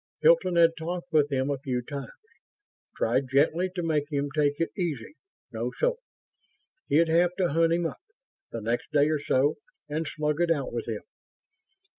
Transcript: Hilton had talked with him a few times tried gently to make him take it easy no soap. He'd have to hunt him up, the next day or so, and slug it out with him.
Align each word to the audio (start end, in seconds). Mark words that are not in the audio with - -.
Hilton 0.23 0.55
had 0.55 0.71
talked 0.79 1.13
with 1.13 1.31
him 1.31 1.51
a 1.51 1.59
few 1.59 1.83
times 1.83 2.09
tried 2.97 3.29
gently 3.29 3.69
to 3.75 3.83
make 3.83 4.11
him 4.11 4.29
take 4.35 4.59
it 4.59 4.71
easy 4.75 5.13
no 5.51 5.71
soap. 5.77 5.99
He'd 6.87 7.07
have 7.07 7.35
to 7.35 7.49
hunt 7.49 7.71
him 7.71 7.85
up, 7.85 8.01
the 8.51 8.61
next 8.61 8.91
day 8.91 9.09
or 9.09 9.19
so, 9.19 9.57
and 9.87 10.07
slug 10.07 10.41
it 10.41 10.49
out 10.49 10.73
with 10.73 10.87
him. 10.87 11.03